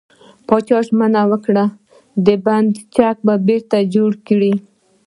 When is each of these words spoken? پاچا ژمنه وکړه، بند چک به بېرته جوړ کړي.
پاچا 0.47 0.79
ژمنه 0.87 1.21
وکړه، 1.31 1.65
بند 2.45 2.71
چک 2.95 3.17
به 3.25 3.33
بېرته 3.47 3.77
جوړ 3.93 4.11
کړي. 4.27 4.53